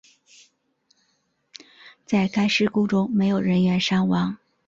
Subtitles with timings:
[2.07, 4.35] 在该事故中没有人员伤亡。